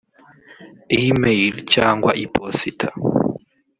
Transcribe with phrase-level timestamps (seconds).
[0.99, 2.87] email cyangwa iposita